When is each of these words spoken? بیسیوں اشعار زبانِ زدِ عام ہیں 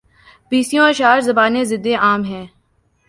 بیسیوں 0.49 0.85
اشعار 0.89 1.19
زبانِ 1.27 1.55
زدِ 1.69 1.85
عام 1.95 2.21
ہیں 2.23 2.45